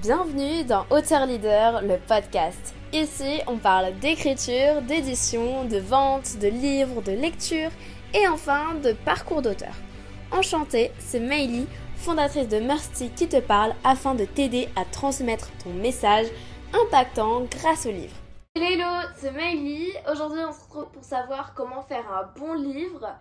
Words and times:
Bienvenue 0.00 0.62
dans 0.62 0.86
Auteur 0.90 1.26
Leader, 1.26 1.82
le 1.82 1.98
podcast. 1.98 2.72
Ici, 2.92 3.40
on 3.48 3.56
parle 3.56 3.98
d'écriture, 3.98 4.80
d'édition, 4.82 5.64
de 5.64 5.78
vente, 5.78 6.38
de 6.38 6.46
livres, 6.46 7.02
de 7.02 7.10
lecture 7.10 7.70
et 8.14 8.28
enfin 8.28 8.76
de 8.76 8.92
parcours 8.92 9.42
d'auteur. 9.42 9.74
Enchantée, 10.30 10.92
c'est 11.00 11.18
Meili, 11.18 11.66
fondatrice 11.96 12.46
de 12.46 12.60
Mercy 12.60 13.10
qui 13.10 13.28
te 13.28 13.40
parle 13.40 13.74
afin 13.82 14.14
de 14.14 14.24
t'aider 14.24 14.68
à 14.76 14.84
transmettre 14.84 15.50
ton 15.64 15.70
message 15.70 16.28
impactant 16.72 17.42
grâce 17.50 17.84
au 17.86 17.90
livre. 17.90 18.14
Hello, 18.54 19.08
c'est 19.16 19.32
Meili. 19.32 19.88
Aujourd'hui, 20.08 20.42
on 20.48 20.52
se 20.52 20.60
retrouve 20.60 20.92
pour 20.92 21.02
savoir 21.02 21.54
comment 21.54 21.82
faire 21.82 22.04
un 22.12 22.30
bon 22.38 22.54
livre. 22.54 23.16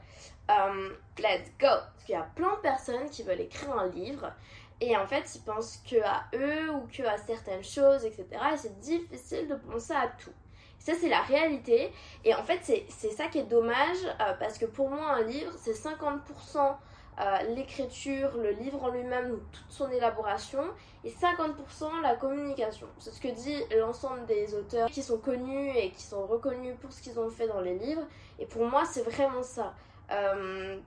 Euh, 0.51 0.89
let's 1.17 1.51
go! 1.59 1.67
Parce 1.69 2.03
qu'il 2.05 2.13
y 2.13 2.17
a 2.17 2.27
plein 2.35 2.51
de 2.55 2.61
personnes 2.61 3.09
qui 3.09 3.23
veulent 3.23 3.41
écrire 3.41 3.75
un 3.77 3.87
livre 3.87 4.31
et 4.79 4.95
en 4.95 5.05
fait, 5.05 5.35
ils 5.35 5.41
pensent 5.41 5.81
que 5.89 5.97
à 6.03 6.25
eux 6.35 6.71
ou 6.71 6.87
que 6.87 7.03
à 7.03 7.17
certaines 7.17 7.63
choses, 7.63 8.05
etc. 8.05 8.25
Et 8.53 8.57
c'est 8.57 8.79
difficile 8.79 9.47
de 9.47 9.55
penser 9.55 9.93
à 9.93 10.07
tout. 10.07 10.31
Ça, 10.79 10.93
c'est 10.99 11.09
la 11.09 11.21
réalité. 11.21 11.91
Et 12.23 12.33
en 12.35 12.43
fait, 12.43 12.59
c'est 12.89 13.11
ça 13.11 13.27
qui 13.27 13.39
est 13.39 13.43
dommage 13.43 14.05
euh, 14.05 14.33
parce 14.39 14.57
que 14.57 14.65
pour 14.65 14.89
moi, 14.89 15.15
un 15.15 15.23
livre, 15.23 15.51
c'est 15.57 15.73
50% 15.73 16.75
euh, 17.19 17.37
l'écriture, 17.55 18.37
le 18.37 18.51
livre 18.51 18.83
en 18.83 18.89
lui-même, 18.89 19.39
toute 19.51 19.65
son 19.69 19.89
élaboration, 19.89 20.63
et 21.03 21.09
50% 21.09 22.01
la 22.03 22.15
communication. 22.15 22.87
C'est 22.99 23.11
ce 23.11 23.19
que 23.19 23.29
dit 23.29 23.57
l'ensemble 23.75 24.25
des 24.27 24.53
auteurs 24.53 24.89
qui 24.89 25.01
sont 25.01 25.17
connus 25.17 25.71
et 25.75 25.89
qui 25.89 26.03
sont 26.03 26.27
reconnus 26.27 26.75
pour 26.79 26.91
ce 26.91 27.01
qu'ils 27.01 27.19
ont 27.19 27.29
fait 27.31 27.47
dans 27.47 27.61
les 27.61 27.79
livres. 27.79 28.03
Et 28.37 28.45
pour 28.45 28.65
moi, 28.67 28.85
c'est 28.85 29.01
vraiment 29.01 29.41
ça. 29.41 29.73
Euh, 30.11 30.77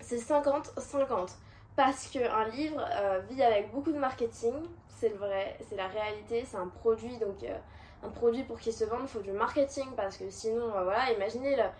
c'est 0.00 0.18
50-50 0.18 1.30
parce 1.76 2.08
qu'un 2.08 2.44
livre 2.48 2.84
euh, 2.92 3.20
vit 3.30 3.42
avec 3.42 3.72
beaucoup 3.72 3.92
de 3.92 3.98
marketing, 3.98 4.54
c'est 4.88 5.08
le 5.08 5.16
vrai, 5.16 5.58
c'est 5.68 5.76
la 5.76 5.88
réalité, 5.88 6.44
c'est 6.44 6.56
un 6.56 6.68
produit, 6.68 7.16
donc 7.18 7.42
euh, 7.42 7.56
un 8.02 8.10
produit 8.10 8.44
pour 8.44 8.58
qu'il 8.60 8.72
se 8.72 8.84
vende, 8.84 9.00
il 9.02 9.08
faut 9.08 9.20
du 9.20 9.32
marketing, 9.32 9.86
parce 9.96 10.16
que 10.16 10.28
sinon, 10.30 10.76
euh, 10.76 10.84
voilà, 10.84 11.10
imaginez 11.12 11.56
la 11.56 11.72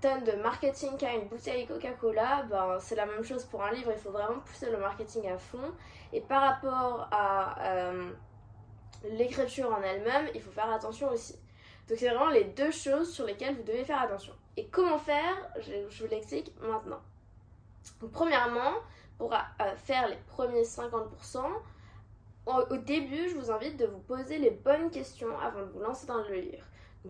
tonne 0.00 0.24
de 0.24 0.32
marketing 0.32 0.96
qu'a 0.96 1.12
une 1.14 1.28
bouteille 1.28 1.66
Coca-Cola, 1.66 2.44
ben, 2.50 2.78
c'est 2.80 2.96
la 2.96 3.06
même 3.06 3.22
chose 3.22 3.44
pour 3.44 3.62
un 3.62 3.72
livre, 3.72 3.92
il 3.94 4.00
faut 4.00 4.10
vraiment 4.10 4.40
pousser 4.40 4.70
le 4.70 4.78
marketing 4.78 5.28
à 5.28 5.38
fond, 5.38 5.72
et 6.12 6.20
par 6.20 6.42
rapport 6.42 7.08
à 7.10 7.92
l'écriture 9.04 9.70
en 9.72 9.82
elle-même, 9.82 10.28
il 10.34 10.40
faut 10.40 10.50
faire 10.50 10.72
attention 10.72 11.10
aussi. 11.10 11.38
Donc 11.88 11.98
c'est 11.98 12.08
vraiment 12.08 12.30
les 12.30 12.44
deux 12.44 12.70
choses 12.70 13.12
sur 13.12 13.26
lesquelles 13.26 13.54
vous 13.54 13.62
devez 13.62 13.84
faire 13.84 14.00
attention. 14.00 14.32
Et 14.56 14.66
comment 14.66 14.98
faire? 14.98 15.36
Je, 15.60 15.88
je 15.88 16.02
vous 16.02 16.10
l'explique 16.10 16.52
maintenant. 16.60 17.00
Donc, 18.00 18.10
premièrement, 18.10 18.72
pour 19.18 19.32
euh, 19.32 19.36
faire 19.84 20.08
les 20.08 20.18
premiers 20.26 20.62
50%, 20.62 21.40
au, 22.46 22.76
début, 22.76 23.28
je 23.28 23.34
vous 23.34 23.50
invite 23.50 23.76
de 23.76 23.86
vous 23.86 23.98
poser 23.98 24.38
les 24.38 24.50
bonnes 24.50 24.90
questions 24.90 25.36
avant 25.40 25.62
de 25.62 25.70
vous 25.72 25.80
lancer 25.80 26.06
dans 26.06 26.22
le 26.22 26.34
livre. 26.36 26.64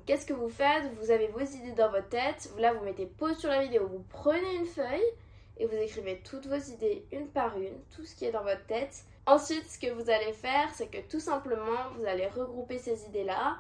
qu'est-ce 0.07 0.25
que 0.25 0.33
vous 0.33 0.49
faites? 0.49 0.91
Vous 0.95 1.11
avez 1.11 1.29
vos 1.29 1.41
idées 1.41 1.73
dans 1.73 1.91
votre 1.91 2.09
tête. 2.09 2.51
Là, 2.59 2.73
vous 2.73 2.85
mettez 2.85 3.05
pause 3.05 3.37
sur 3.37 3.51
la 3.51 3.63
vidéo, 3.63 3.87
vous 3.87 4.05
prenez 4.09 4.57
une 4.57 4.65
feuille 4.65 5.05
et 5.59 5.67
vous 5.67 5.77
écrivez 5.77 6.23
toutes 6.25 6.47
vos 6.47 6.55
idées 6.55 7.07
une 7.13 7.29
par 7.29 7.59
une, 7.59 7.79
tout 7.95 8.05
ce 8.05 8.15
qui 8.15 8.25
est 8.25 8.33
dans 8.33 8.45
votre 8.45 8.65
tête. 8.65 9.05
Ensuite, 9.27 9.71
ce 9.71 9.79
que 9.79 9.91
vous 9.93 10.09
allez 10.09 10.33
faire, 10.33 10.71
c'est 10.75 10.87
que 10.87 11.07
tout 11.07 11.21
simplement, 11.21 11.91
vous 11.97 12.07
allez 12.07 12.29
regrouper 12.29 12.79
ces 12.79 13.05
idées-là 13.05 13.59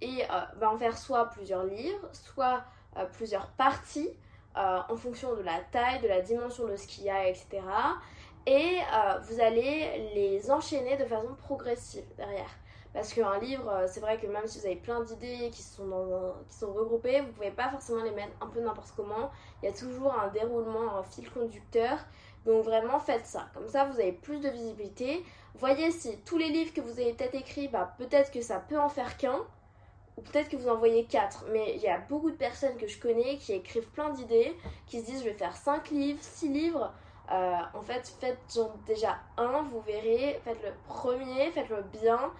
et 0.00 0.24
euh, 0.24 0.40
bah, 0.58 0.70
en 0.70 0.78
faire 0.78 0.96
soit 0.96 1.26
plusieurs 1.26 1.64
livres, 1.64 2.08
soit 2.12 2.64
euh, 2.96 3.04
plusieurs 3.04 3.48
parties. 3.48 4.10
Euh, 4.56 4.80
en 4.86 4.96
fonction 4.96 5.34
de 5.34 5.40
la 5.42 5.60
taille, 5.70 6.00
de 6.02 6.08
la 6.08 6.20
dimension 6.20 6.66
de 6.66 6.76
ce 6.76 6.86
qu'il 6.86 7.04
y 7.04 7.10
a, 7.10 7.26
etc. 7.26 7.62
Et 8.46 8.80
euh, 8.80 9.18
vous 9.22 9.40
allez 9.40 10.10
les 10.14 10.50
enchaîner 10.50 10.98
de 10.98 11.06
façon 11.06 11.34
progressive 11.38 12.04
derrière. 12.18 12.50
Parce 12.92 13.14
qu'un 13.14 13.38
livre, 13.38 13.70
euh, 13.70 13.86
c'est 13.88 14.00
vrai 14.00 14.18
que 14.18 14.26
même 14.26 14.46
si 14.46 14.58
vous 14.58 14.66
avez 14.66 14.76
plein 14.76 15.00
d'idées 15.00 15.48
qui, 15.50 15.62
sont 15.62 15.86
regroupées, 16.74 17.20
vous 17.20 17.28
ne 17.28 17.32
pouvez 17.32 17.50
pas 17.50 17.70
forcément 17.70 18.02
les 18.02 18.10
mettre 18.10 18.32
un 18.42 18.48
peu 18.48 18.60
n'importe 18.60 18.92
comment. 18.94 19.30
Il 19.62 19.70
y 19.70 19.72
a 19.72 19.74
toujours 19.74 20.14
un 20.14 20.28
déroulement, 20.28 20.98
un 20.98 21.02
fil 21.02 21.30
conducteur. 21.30 21.98
Donc 22.44 22.62
vraiment 22.64 22.98
faites 22.98 23.24
ça. 23.24 23.46
Comme 23.54 23.68
ça, 23.68 23.86
vous 23.86 23.98
avez 24.00 24.12
plus 24.12 24.40
de 24.40 24.50
visibilité. 24.50 25.24
Voyez 25.54 25.90
si 25.92 26.18
tous 26.26 26.36
les 26.36 26.50
livres 26.50 26.74
que 26.74 26.82
vous 26.82 27.00
avez 27.00 27.14
peut-être 27.14 27.36
écrits, 27.36 27.68
bah, 27.68 27.94
peut-être 27.96 28.30
que 28.30 28.42
ça 28.42 28.58
peut 28.58 28.78
en 28.78 28.90
faire 28.90 29.16
qu'un 29.16 29.38
ou 30.16 30.22
peut-être 30.22 30.48
que 30.48 30.56
vous 30.56 30.68
en 30.68 30.76
voyez 30.76 31.04
4, 31.04 31.46
mais 31.52 31.74
il 31.74 31.80
y 31.80 31.88
a 31.88 31.98
beaucoup 31.98 32.30
de 32.30 32.36
personnes 32.36 32.76
que 32.76 32.86
je 32.86 32.98
connais 33.00 33.38
qui 33.38 33.52
écrivent 33.52 33.88
plein 33.90 34.10
d'idées, 34.10 34.56
qui 34.86 35.00
se 35.00 35.06
disent 35.06 35.20
je 35.20 35.28
vais 35.28 35.34
faire 35.34 35.56
5 35.56 35.90
livres, 35.90 36.22
6 36.22 36.48
livres. 36.48 36.92
Euh, 37.30 37.54
en 37.72 37.80
fait, 37.80 38.14
faites 38.20 38.38
déjà 38.86 39.16
un, 39.38 39.62
vous 39.62 39.80
verrez, 39.80 40.40
faites 40.44 40.62
le 40.62 40.72
premier, 40.86 41.50
faites-le 41.50 41.82
bien, 42.00 42.30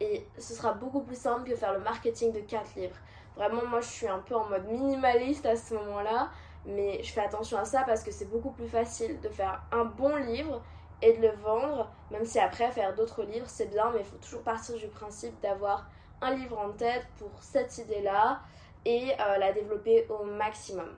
et 0.00 0.26
ce 0.36 0.52
sera 0.54 0.72
beaucoup 0.72 1.00
plus 1.00 1.18
simple 1.18 1.48
que 1.48 1.56
faire 1.56 1.72
le 1.72 1.80
marketing 1.80 2.32
de 2.32 2.40
4 2.40 2.74
livres. 2.76 2.96
Vraiment, 3.36 3.64
moi 3.66 3.80
je 3.80 3.88
suis 3.88 4.08
un 4.08 4.18
peu 4.18 4.34
en 4.34 4.48
mode 4.48 4.66
minimaliste 4.66 5.46
à 5.46 5.56
ce 5.56 5.72
moment-là, 5.74 6.30
mais 6.66 7.02
je 7.02 7.12
fais 7.12 7.22
attention 7.22 7.56
à 7.56 7.64
ça 7.64 7.82
parce 7.84 8.02
que 8.02 8.10
c'est 8.10 8.30
beaucoup 8.30 8.50
plus 8.50 8.66
facile 8.66 9.20
de 9.20 9.28
faire 9.28 9.62
un 9.72 9.84
bon 9.84 10.16
livre 10.16 10.62
et 11.00 11.14
de 11.14 11.22
le 11.22 11.32
vendre, 11.36 11.90
même 12.10 12.24
si 12.24 12.38
après 12.38 12.70
faire 12.70 12.94
d'autres 12.94 13.22
livres 13.22 13.48
c'est 13.48 13.66
bien, 13.66 13.90
mais 13.92 14.00
il 14.00 14.04
faut 14.04 14.18
toujours 14.18 14.42
partir 14.42 14.76
du 14.76 14.86
principe 14.88 15.40
d'avoir 15.40 15.86
un 16.22 16.34
livre 16.34 16.58
en 16.58 16.70
tête 16.70 17.06
pour 17.18 17.30
cette 17.42 17.76
idée-là 17.78 18.40
et 18.84 19.12
euh, 19.20 19.38
la 19.38 19.52
développer 19.52 20.06
au 20.08 20.24
maximum. 20.24 20.88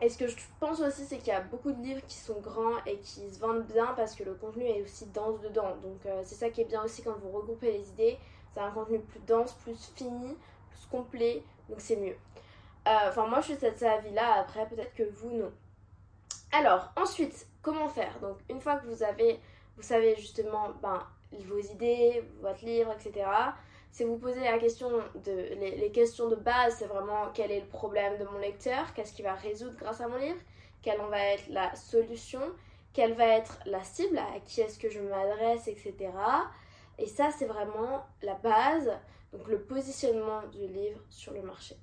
Et 0.00 0.08
ce 0.08 0.16
que 0.16 0.28
je 0.28 0.36
pense 0.60 0.80
aussi, 0.80 1.04
c'est 1.04 1.18
qu'il 1.18 1.28
y 1.28 1.32
a 1.32 1.40
beaucoup 1.40 1.72
de 1.72 1.82
livres 1.82 2.02
qui 2.06 2.16
sont 2.16 2.38
grands 2.40 2.84
et 2.86 2.98
qui 2.98 3.28
se 3.30 3.40
vendent 3.40 3.66
bien 3.66 3.86
parce 3.96 4.14
que 4.14 4.22
le 4.22 4.34
contenu 4.34 4.64
est 4.64 4.82
aussi 4.82 5.06
dense 5.06 5.40
dedans. 5.40 5.76
Donc 5.82 6.06
euh, 6.06 6.22
c'est 6.24 6.36
ça 6.36 6.50
qui 6.50 6.60
est 6.60 6.66
bien 6.66 6.84
aussi 6.84 7.02
quand 7.02 7.16
vous 7.18 7.30
regroupez 7.30 7.72
les 7.72 7.88
idées. 7.88 8.18
C'est 8.54 8.60
un 8.60 8.70
contenu 8.70 9.00
plus 9.00 9.20
dense, 9.26 9.54
plus 9.54 9.92
fini, 9.96 10.36
plus 10.70 10.86
complet. 10.90 11.42
Donc 11.68 11.80
c'est 11.80 11.96
mieux. 11.96 12.16
Euh, 12.86 13.08
enfin 13.08 13.26
moi 13.26 13.40
je 13.40 13.46
suis 13.46 13.56
cette 13.56 13.82
avis-là, 13.82 14.34
après 14.34 14.66
peut-être 14.68 14.94
que 14.94 15.02
vous 15.02 15.30
non. 15.30 15.52
Alors 16.52 16.92
ensuite, 16.96 17.46
comment 17.60 17.88
faire? 17.88 18.20
Donc 18.20 18.36
une 18.48 18.60
fois 18.60 18.76
que 18.76 18.86
vous 18.86 19.02
avez, 19.02 19.40
vous 19.76 19.82
savez 19.82 20.14
justement 20.16 20.68
ben, 20.80 21.02
vos 21.32 21.58
idées, 21.58 22.22
votre 22.40 22.64
livre, 22.64 22.92
etc 22.92 23.26
si 23.90 24.04
vous 24.04 24.18
posez 24.18 24.40
la 24.40 24.58
question 24.58 24.90
de 25.24 25.32
les, 25.32 25.90
questions 25.92 26.28
de 26.28 26.36
base, 26.36 26.76
c'est 26.78 26.86
vraiment 26.86 27.30
quel 27.34 27.50
est 27.50 27.60
le 27.60 27.66
problème 27.66 28.18
de 28.18 28.24
mon 28.24 28.38
lecteur, 28.38 28.92
qu'est-ce 28.94 29.12
qu'il 29.12 29.24
va 29.24 29.34
résoudre 29.34 29.76
grâce 29.76 30.00
à 30.00 30.08
mon 30.08 30.18
livre, 30.18 30.40
quelle 30.82 31.00
va 31.00 31.18
être 31.18 31.48
la 31.48 31.74
solution, 31.74 32.40
quelle 32.92 33.14
va 33.14 33.26
être 33.26 33.58
la 33.66 33.82
cible, 33.82 34.18
à 34.18 34.40
qui 34.40 34.60
est-ce 34.60 34.78
que 34.78 34.90
je 34.90 35.00
m'adresse, 35.00 35.68
etc. 35.68 36.10
Et 36.98 37.06
ça, 37.06 37.30
c'est 37.30 37.46
vraiment 37.46 38.06
la 38.22 38.34
base, 38.34 38.90
donc 39.32 39.48
le 39.48 39.62
positionnement 39.62 40.46
du 40.48 40.66
livre 40.66 41.00
sur 41.10 41.32
le 41.32 41.42
marché. 41.42 41.76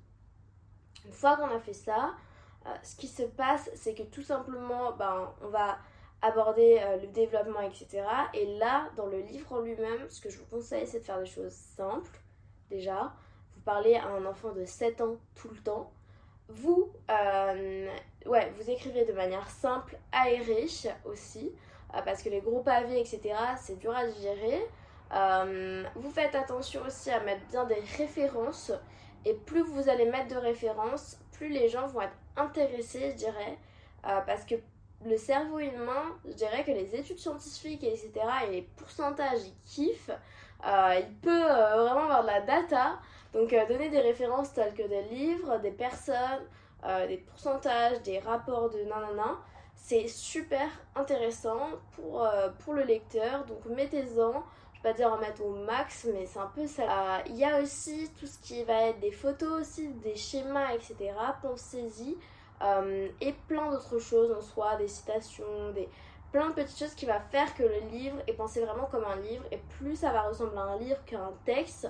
Une 1.06 1.14
fois 1.14 1.38
qu'on 1.38 1.54
a 1.54 1.60
fait 1.60 1.74
ça, 1.74 2.14
euh, 2.66 2.70
ce 2.82 2.96
qui 2.96 3.08
se 3.08 3.24
passe, 3.24 3.70
c'est 3.76 3.94
que 3.94 4.04
tout 4.04 4.24
simplement, 4.24 4.94
ben, 4.94 5.34
on 5.42 5.50
va 5.50 5.78
aborder 6.26 6.80
euh, 6.82 6.98
le 6.98 7.08
développement, 7.08 7.62
etc. 7.62 8.04
Et 8.34 8.58
là, 8.58 8.90
dans 8.96 9.06
le 9.06 9.20
livre 9.20 9.54
en 9.54 9.60
lui-même, 9.60 10.10
ce 10.10 10.20
que 10.22 10.30
je 10.30 10.40
vous 10.40 10.46
conseille, 10.46 10.88
c'est 10.88 11.00
de 11.00 11.04
faire 11.04 11.20
des 11.20 11.26
choses 11.26 11.54
simples, 11.54 12.20
déjà. 12.70 13.14
Vous 13.56 13.62
parlez 13.62 13.96
à 13.96 14.08
un 14.08 14.26
enfant 14.26 14.52
de 14.52 14.66
7 14.66 15.02
ans 15.02 15.18
tout 15.36 15.50
le 15.50 15.58
temps. 15.58 15.92
Vous, 16.48 16.92
euh, 17.10 17.90
ouais, 18.26 18.52
vous 18.58 18.70
écrivez 18.70 19.06
de 19.06 19.14
manière 19.14 19.50
simple, 19.50 19.98
aérée 20.12 20.68
aussi, 21.06 21.52
euh, 21.94 22.02
parce 22.04 22.22
que 22.22 22.30
les 22.30 22.42
gros 22.42 22.62
pavés, 22.62 23.00
etc., 23.00 23.36
c'est 23.60 23.78
dur 23.78 23.96
à 23.96 24.06
digérer. 24.06 24.66
vous 25.96 26.12
faites 26.12 26.36
attention 26.36 26.82
aussi 26.86 27.12
à 27.12 27.20
mettre 27.22 27.46
bien 27.48 27.66
des 27.66 27.82
références. 27.98 28.72
Et 29.26 29.34
plus 29.34 29.62
vous 29.62 29.90
allez 29.90 30.06
mettre 30.06 30.36
de 30.36 30.40
références, 30.40 31.20
plus 31.32 31.50
les 31.50 31.68
gens 31.68 31.88
vont 31.88 32.02
être 32.02 32.18
intéressés, 32.36 33.12
je 33.12 33.16
dirais. 33.16 33.58
parce 34.04 34.46
que 34.46 34.56
le 35.06 35.18
cerveau 35.18 35.60
humain, 35.60 36.16
je 36.26 36.34
dirais 36.34 36.64
que 36.64 36.72
les 36.72 36.96
études 36.96 37.20
scientifiques, 37.20 37.84
etc., 37.84 38.12
et 38.48 38.52
les 38.52 38.62
pourcentages, 38.62 39.40
ils 39.46 39.56
kiffent. 39.66 40.12
Euh, 40.66 41.00
il 41.00 41.16
peut 41.18 41.30
euh, 41.30 41.84
vraiment 41.84 42.06
avoir 42.06 42.24
de 42.24 42.28
la 42.28 42.42
data. 42.42 43.00
Donc, 43.34 43.54
euh, 43.54 43.66
donner 43.68 43.90
des 43.90 44.00
références 44.00 44.54
telles 44.54 44.74
que 44.74 44.84
des 44.84 45.04
livres, 45.04 45.60
des 45.60 45.72
personnes, 45.72 46.46
des 47.08 47.18
pourcentages, 47.18 48.00
des 48.04 48.20
rapports 48.20 48.70
de 48.70 48.78
nanana, 48.84 49.40
c'est 49.76 50.08
super 50.08 50.68
intéressant 50.96 51.70
pour, 51.96 52.28
pour 52.60 52.74
le 52.76 52.84
lecteur. 52.84 53.44
Donc, 53.46 53.66
mettez-en. 53.66 54.44
Je 54.74 54.82
vais 54.82 54.92
pas 54.92 54.94
dire 54.94 55.12
en 55.12 55.18
mettre 55.18 55.44
au 55.44 55.50
max, 55.50 56.06
mais 56.14 56.28
c'est 56.28 56.38
un 56.38 56.52
peu 56.54 56.68
ça. 56.68 57.24
Il 57.26 57.38
y 57.38 57.44
a 57.44 57.60
aussi 57.60 58.12
tout 58.20 58.28
ce 58.28 58.38
qui 58.38 58.64
va 58.66 58.90
être 58.90 59.00
des 59.00 59.12
photos 59.12 59.62
aussi, 59.62 59.88
des 59.96 60.16
schémas, 60.16 60.74
etc. 60.76 61.12
Pensez-y. 61.42 62.18
Euh, 62.62 63.10
et 63.20 63.34
plein 63.48 63.70
d'autres 63.72 64.00
choses 64.00 64.32
en 64.32 64.42
soi, 64.42 64.76
des 64.78 64.88
citations, 64.88 65.72
des 65.74 65.90
plein 66.32 66.50
de 66.50 66.54
petites 66.54 66.78
choses 66.78 66.96
qui 66.96 67.06
va 67.06 67.20
faire 67.20 67.54
que 67.56 67.64
le 67.64 67.80
livre 67.92 68.18
est 68.28 68.34
pensé 68.34 68.62
vraiment 68.64 68.88
comme 68.88 69.06
un 69.06 69.16
livre 69.18 69.46
et 69.52 69.58
plus 69.78 69.96
ça 69.96 70.12
va 70.12 70.24
ressembler 70.24 70.58
à 70.58 70.64
un 70.64 70.78
livre 70.78 71.04
qu'un 71.06 71.32
texte, 71.46 71.90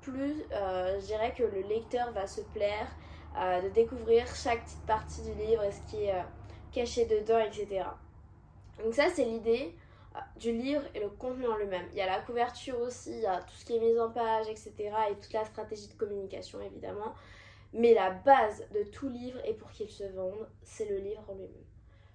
plus 0.00 0.44
euh, 0.52 0.98
je 1.00 1.06
dirais 1.06 1.34
que 1.36 1.42
le 1.42 1.60
lecteur 1.68 2.10
va 2.12 2.26
se 2.26 2.40
plaire 2.40 2.86
euh, 3.38 3.60
de 3.62 3.68
découvrir 3.68 4.26
chaque 4.34 4.64
petite 4.64 4.86
partie 4.86 5.22
du 5.22 5.34
livre 5.34 5.62
et 5.64 5.72
ce 5.72 5.80
qui 5.90 6.04
est 6.04 6.24
caché 6.72 7.04
dedans, 7.06 7.38
etc. 7.38 7.84
Donc 8.82 8.94
ça 8.94 9.04
c'est 9.14 9.24
l'idée. 9.24 9.74
du 10.36 10.52
livre 10.52 10.82
et 10.94 11.00
le 11.00 11.08
contenu 11.08 11.46
en 11.46 11.56
lui-même. 11.56 11.86
Il 11.92 11.98
y 11.98 12.02
a 12.02 12.06
la 12.06 12.20
couverture 12.20 12.78
aussi, 12.80 13.12
il 13.12 13.20
y 13.20 13.26
a 13.26 13.40
tout 13.40 13.54
ce 13.54 13.64
qui 13.64 13.76
est 13.76 13.80
mise 13.80 13.98
en 13.98 14.10
page, 14.10 14.46
etc. 14.48 14.72
et 15.10 15.14
toute 15.14 15.32
la 15.32 15.44
stratégie 15.44 15.88
de 15.88 15.94
communication 15.94 16.60
évidemment. 16.60 17.14
Mais 17.72 17.94
la 17.94 18.10
base 18.10 18.66
de 18.72 18.82
tout 18.84 19.08
livre 19.08 19.38
et 19.46 19.54
pour 19.54 19.70
qu'il 19.70 19.88
se 19.88 20.04
vende, 20.04 20.48
c'est 20.62 20.88
le 20.88 20.98
livre 20.98 21.24
en 21.28 21.34
lui-même. 21.34 21.64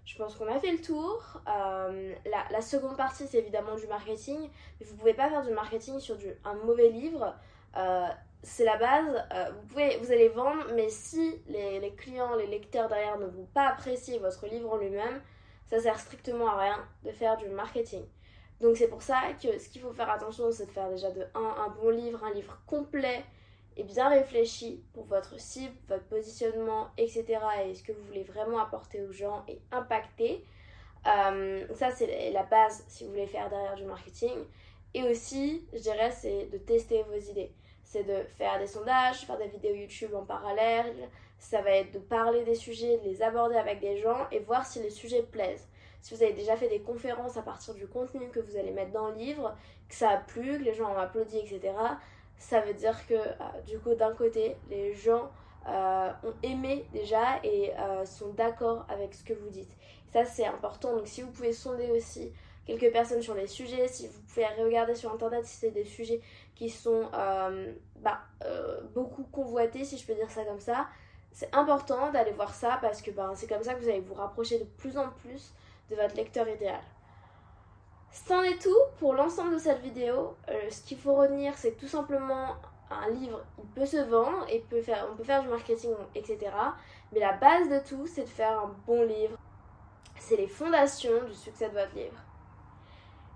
Je 0.07 0.15
pense 0.17 0.35
qu'on 0.35 0.47
a 0.47 0.57
fait 0.57 0.71
le 0.71 0.81
tour. 0.81 1.41
Euh, 1.49 2.15
la, 2.49 2.61
seconde 2.61 2.95
partie, 2.95 3.27
c'est 3.27 3.39
évidemment 3.39 3.75
du 3.75 3.87
marketing. 3.87 4.49
Mais 4.79 4.85
vous 4.85 4.93
ne 4.93 4.99
pouvez 4.99 5.13
pas 5.13 5.29
faire 5.29 5.43
du 5.43 5.51
marketing 5.51 5.99
sur 5.99 6.15
un 6.45 6.53
mauvais 6.53 6.89
livre. 6.89 7.35
Euh, 7.75 8.07
c'est 8.41 8.63
la 8.63 8.77
base. 8.77 9.25
Euh, 9.33 9.51
vous, 9.51 9.67
pouvez, 9.67 9.97
vous 9.97 10.11
allez 10.11 10.29
vendre, 10.29 10.63
mais 10.75 10.87
si 10.87 11.41
les, 11.47 11.93
clients, 11.97 12.35
les 12.35 12.47
lecteurs 12.47 12.87
derrière 12.87 13.19
ne 13.19 13.25
vont 13.25 13.47
pas 13.53 13.67
apprécier 13.67 14.17
votre 14.19 14.47
livre 14.47 14.71
en 14.71 14.77
lui-même, 14.77 15.21
ça 15.65 15.79
sert 15.81 15.99
strictement 15.99 16.47
à 16.47 16.57
rien 16.61 16.87
de 17.03 17.11
faire 17.11 17.35
du 17.35 17.49
marketing. 17.49 18.05
Donc 18.61 18.77
c'est 18.77 18.87
pour 18.87 19.01
ça 19.01 19.21
que 19.41 19.59
ce 19.59 19.67
qu'il 19.67 19.81
faut 19.81 19.91
faire 19.91 20.09
attention, 20.09 20.51
c'est 20.51 20.67
de 20.67 20.71
faire 20.71 20.89
déjà 20.89 21.11
de 21.11 21.25
un 21.35 21.69
bon 21.81 21.89
livre, 21.89 22.23
un 22.23 22.31
livre 22.31 22.61
complet 22.65 23.25
et 23.77 23.83
bien 23.83 24.09
réfléchi 24.09 24.83
pour 24.93 25.05
votre 25.05 25.39
cible, 25.39 25.73
votre 25.87 26.05
positionnement, 26.05 26.87
etc. 26.97 27.39
et 27.65 27.75
ce 27.75 27.83
que 27.83 27.91
vous 27.91 28.03
voulez 28.07 28.23
vraiment 28.23 28.59
apporter 28.59 29.01
aux 29.03 29.11
gens 29.11 29.43
et 29.47 29.61
impacter. 29.71 30.43
Euh, 31.05 31.65
ça, 31.75 31.91
c'est 31.91 32.31
la 32.31 32.43
base 32.43 32.83
si 32.87 33.03
vous 33.03 33.11
voulez 33.11 33.27
faire 33.27 33.49
derrière 33.49 33.75
du 33.75 33.85
marketing. 33.85 34.35
Et 34.95 35.03
aussi, 35.03 35.63
je 35.73 35.79
dirais, 35.79 36.11
c'est 36.11 36.47
de 36.47 36.57
tester 36.57 37.03
vos 37.03 37.19
idées. 37.19 37.51
C'est 37.83 38.03
de 38.03 38.23
faire 38.37 38.59
des 38.59 38.67
sondages, 38.67 39.25
faire 39.25 39.37
des 39.37 39.47
vidéos 39.47 39.75
YouTube 39.75 40.13
en 40.15 40.25
parallèle. 40.25 41.09
Ça 41.37 41.61
va 41.61 41.69
être 41.69 41.93
de 41.93 41.99
parler 41.99 42.43
des 42.43 42.55
sujets, 42.55 42.97
de 42.97 43.03
les 43.03 43.21
aborder 43.21 43.57
avec 43.57 43.79
des 43.79 43.97
gens 43.97 44.27
et 44.31 44.39
voir 44.39 44.65
si 44.65 44.81
les 44.81 44.89
sujets 44.89 45.21
plaisent. 45.21 45.67
Si 46.01 46.15
vous 46.15 46.23
avez 46.23 46.33
déjà 46.33 46.55
fait 46.55 46.67
des 46.67 46.81
conférences 46.81 47.37
à 47.37 47.43
partir 47.43 47.75
du 47.75 47.87
contenu 47.87 48.29
que 48.29 48.39
vous 48.39 48.57
allez 48.57 48.71
mettre 48.71 48.91
dans 48.91 49.09
le 49.09 49.15
livre, 49.15 49.55
que 49.87 49.95
ça 49.95 50.09
a 50.09 50.17
plu, 50.17 50.57
que 50.57 50.63
les 50.63 50.73
gens 50.73 50.91
ont 50.91 50.97
applaudi, 50.97 51.37
etc., 51.37 51.73
ça 52.37 52.61
veut 52.61 52.73
dire 52.73 53.05
que 53.07 53.13
euh, 53.13 53.61
du 53.65 53.79
coup 53.79 53.95
d'un 53.95 54.13
côté 54.13 54.55
les 54.69 54.93
gens 54.93 55.29
euh, 55.67 56.11
ont 56.23 56.33
aimé 56.43 56.85
déjà 56.93 57.39
et 57.43 57.73
euh, 57.77 58.05
sont 58.05 58.29
d'accord 58.29 58.85
avec 58.89 59.13
ce 59.13 59.23
que 59.23 59.33
vous 59.33 59.49
dites. 59.49 59.71
Ça 60.11 60.23
c'est 60.23 60.45
important, 60.45 60.95
donc 60.95 61.07
si 61.07 61.21
vous 61.21 61.31
pouvez 61.31 61.51
sonder 61.51 61.89
aussi 61.91 62.31
quelques 62.65 62.91
personnes 62.91 63.21
sur 63.21 63.33
les 63.33 63.47
sujets, 63.47 63.87
si 63.87 64.07
vous 64.07 64.21
pouvez 64.21 64.45
regarder 64.45 64.95
sur 64.95 65.13
internet 65.13 65.45
si 65.45 65.57
c'est 65.57 65.71
des 65.71 65.85
sujets 65.85 66.21
qui 66.55 66.69
sont 66.69 67.09
bah, 68.01 68.21
beaucoup 68.93 69.23
convoités, 69.23 69.85
si 69.85 69.97
je 69.97 70.05
peux 70.05 70.15
dire 70.15 70.29
ça 70.31 70.43
comme 70.43 70.59
ça, 70.59 70.87
c'est 71.31 71.53
important 71.53 72.11
d'aller 72.11 72.31
voir 72.31 72.53
ça 72.53 72.79
parce 72.81 73.01
que 73.01 73.11
bah, 73.11 73.31
c'est 73.35 73.47
comme 73.47 73.63
ça 73.63 73.73
que 73.73 73.81
vous 73.81 73.89
allez 73.89 73.99
vous 73.99 74.15
rapprocher 74.15 74.59
de 74.59 74.63
plus 74.63 74.97
en 74.97 75.09
plus 75.09 75.53
de 75.89 75.95
votre 75.95 76.15
lecteur 76.15 76.47
idéal. 76.47 76.81
C'en 78.11 78.41
est 78.41 78.61
tout 78.61 78.75
pour 78.99 79.13
l'ensemble 79.13 79.53
de 79.53 79.57
cette 79.57 79.81
vidéo. 79.81 80.35
Euh, 80.49 80.69
ce 80.69 80.81
qu'il 80.81 80.97
faut 80.97 81.15
retenir, 81.15 81.53
c'est 81.57 81.77
tout 81.77 81.87
simplement 81.87 82.55
un 82.89 83.09
livre, 83.09 83.43
il 83.57 83.69
peut 83.69 83.85
se 83.85 83.97
vendre, 83.97 84.45
et 84.49 84.59
peut 84.59 84.81
faire, 84.81 85.07
on 85.11 85.15
peut 85.15 85.23
faire 85.23 85.43
du 85.43 85.49
marketing, 85.49 85.93
etc. 86.15 86.39
Mais 87.11 87.19
la 87.19 87.33
base 87.33 87.69
de 87.69 87.79
tout, 87.79 88.07
c'est 88.07 88.23
de 88.23 88.29
faire 88.29 88.59
un 88.59 88.75
bon 88.85 89.03
livre. 89.03 89.37
C'est 90.19 90.37
les 90.37 90.47
fondations 90.47 91.25
du 91.25 91.33
succès 91.33 91.69
de 91.69 91.73
votre 91.73 91.93
livre. 91.95 92.17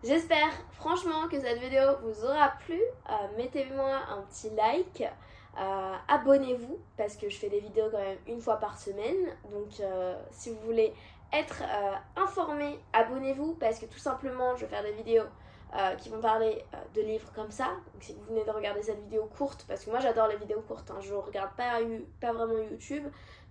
J'espère 0.03 0.49
franchement 0.71 1.27
que 1.29 1.39
cette 1.39 1.59
vidéo 1.59 1.83
vous 2.01 2.25
aura 2.25 2.53
plu. 2.65 2.79
Euh, 3.09 3.13
mettez-moi 3.37 3.99
un 4.09 4.21
petit 4.23 4.49
like. 4.51 5.03
Euh, 5.59 5.95
abonnez-vous 6.07 6.79
parce 6.97 7.17
que 7.17 7.29
je 7.29 7.37
fais 7.37 7.49
des 7.49 7.59
vidéos 7.59 7.89
quand 7.91 7.99
même 7.99 8.17
une 8.25 8.41
fois 8.41 8.55
par 8.55 8.79
semaine. 8.79 9.27
Donc 9.51 9.69
si 10.31 10.49
vous 10.49 10.59
voulez 10.61 10.91
être 11.33 11.63
euh, 11.63 12.21
informé, 12.21 12.79
abonnez-vous 12.93 13.55
parce 13.55 13.79
que 13.79 13.85
tout 13.85 13.99
simplement 13.99 14.55
je 14.55 14.65
vais 14.65 14.67
faire 14.67 14.83
des 14.83 14.91
vidéos 14.91 15.23
euh, 15.75 15.95
qui 15.95 16.09
vont 16.09 16.19
parler 16.19 16.63
euh, 16.73 16.77
de 16.93 17.01
livres 17.01 17.31
comme 17.33 17.51
ça. 17.51 17.67
Donc 17.93 18.01
si 18.01 18.13
vous 18.13 18.23
venez 18.25 18.43
de 18.43 18.51
regarder 18.51 18.81
cette 18.83 19.01
vidéo 19.01 19.29
courte, 19.37 19.65
parce 19.67 19.85
que 19.85 19.89
moi 19.89 19.99
j'adore 19.99 20.27
les 20.27 20.37
vidéos 20.37 20.61
courtes, 20.61 20.91
hein, 20.91 20.99
je 21.01 21.13
regarde 21.13 21.51
pas, 21.55 21.79
vraiment 22.33 22.57
YouTube. 22.57 23.03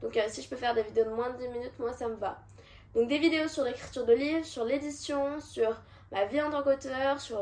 Donc 0.03 0.19
si 0.29 0.43
je 0.43 0.49
peux 0.49 0.57
faire 0.57 0.75
des 0.75 0.83
vidéos 0.83 1.05
de 1.05 1.11
moins 1.11 1.31
de 1.31 1.39
10 1.39 1.49
minutes, 1.49 1.79
moi 1.79 1.93
ça 1.93 2.09
me 2.09 2.17
va. 2.17 2.39
Donc 2.95 3.09
des 3.09 3.19
vidéos 3.19 3.49
sur 3.49 3.65
l'écriture 3.65 4.05
de 4.05 4.13
livres, 4.13 4.45
sur 4.45 4.65
l'édition, 4.65 5.41
sur 5.41 5.81
ma 6.11 6.25
vie 6.25 6.43
en 6.43 6.51
tant 6.51 6.63
qu'auteur, 6.63 7.21
sur 7.21 7.41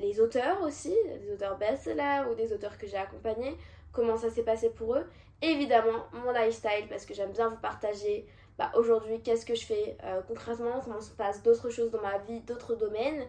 les 0.00 0.20
auteurs 0.20 0.62
aussi, 0.62 0.94
des 1.20 1.32
auteurs 1.32 1.58
best-sellers 1.58 2.30
ou 2.30 2.34
des 2.34 2.52
auteurs 2.52 2.78
que 2.78 2.86
j'ai 2.86 2.96
accompagnés, 2.96 3.58
comment 3.92 4.16
ça 4.16 4.30
s'est 4.30 4.42
passé 4.42 4.70
pour 4.70 4.94
eux. 4.94 5.06
évidemment 5.42 6.06
mon 6.12 6.32
lifestyle 6.32 6.86
parce 6.88 7.04
que 7.04 7.12
j'aime 7.12 7.32
bien 7.32 7.48
vous 7.48 7.58
partager 7.58 8.26
bah, 8.58 8.70
aujourd'hui 8.74 9.20
qu'est-ce 9.20 9.44
que 9.44 9.54
je 9.54 9.64
fais 9.64 9.96
euh, 10.04 10.20
concrètement, 10.28 10.80
comment 10.84 11.00
se 11.00 11.10
passe 11.10 11.42
d'autres 11.42 11.70
choses 11.70 11.90
dans 11.90 12.00
ma 12.00 12.18
vie, 12.18 12.40
d'autres 12.40 12.74
domaines? 12.74 13.26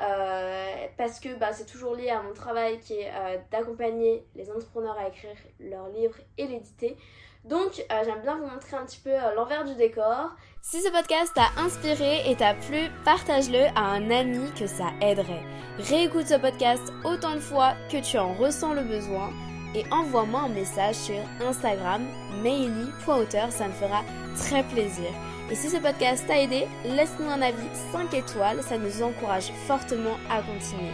Euh, 0.00 0.86
parce 0.96 1.18
que 1.18 1.34
bah, 1.34 1.52
c'est 1.52 1.66
toujours 1.66 1.96
lié 1.96 2.10
à 2.10 2.22
mon 2.22 2.32
travail 2.32 2.78
qui 2.78 2.94
est 2.94 3.10
euh, 3.12 3.36
d'accompagner 3.50 4.24
les 4.36 4.48
entrepreneurs 4.50 4.96
à 4.96 5.08
écrire 5.08 5.34
leurs 5.58 5.88
livres 5.88 6.18
et 6.36 6.46
l'éditer. 6.46 6.96
Donc 7.44 7.84
j'aime 7.88 8.20
bien 8.20 8.36
vous 8.36 8.46
montrer 8.46 8.76
un 8.76 8.84
petit 8.84 9.00
peu 9.00 9.12
l'envers 9.34 9.64
du 9.64 9.74
décor. 9.74 10.30
Si 10.60 10.82
ce 10.82 10.90
podcast 10.90 11.32
t'a 11.34 11.62
inspiré 11.62 12.28
et 12.28 12.36
t'a 12.36 12.54
plu, 12.54 12.90
partage-le 13.04 13.66
à 13.74 13.80
un 13.80 14.10
ami 14.10 14.50
que 14.58 14.66
ça 14.66 14.88
aiderait. 15.00 15.44
Réécoute 15.78 16.26
ce 16.26 16.34
podcast 16.34 16.92
autant 17.04 17.34
de 17.34 17.40
fois 17.40 17.74
que 17.90 18.02
tu 18.02 18.18
en 18.18 18.34
ressens 18.34 18.74
le 18.74 18.82
besoin 18.82 19.30
et 19.74 19.84
envoie-moi 19.90 20.40
un 20.40 20.48
message 20.48 20.94
sur 20.94 21.20
Instagram, 21.40 22.02
maily.auteur, 22.42 23.50
ça 23.50 23.68
me 23.68 23.72
fera 23.72 24.02
très 24.36 24.62
plaisir. 24.64 25.10
Et 25.50 25.54
si 25.54 25.68
ce 25.68 25.78
podcast 25.78 26.24
t'a 26.26 26.40
aidé, 26.40 26.66
laisse-nous 26.84 27.28
un 27.28 27.40
avis 27.40 27.68
5 27.92 28.12
étoiles, 28.14 28.62
ça 28.62 28.76
nous 28.76 29.02
encourage 29.02 29.50
fortement 29.66 30.18
à 30.30 30.42
continuer. 30.42 30.92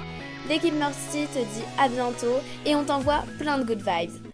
L'équipe 0.49 0.75
Mercy 0.75 1.27
te 1.27 1.39
dit 1.39 1.65
à 1.79 1.89
bientôt 1.89 2.39
et 2.65 2.75
on 2.75 2.85
t'envoie 2.85 3.25
plein 3.39 3.59
de 3.59 3.65
good 3.65 3.83
vibes. 3.83 4.21